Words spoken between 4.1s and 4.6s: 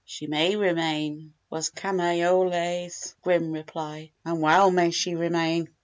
"And